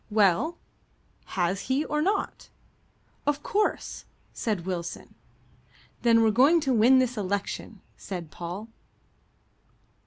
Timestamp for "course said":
3.43-4.65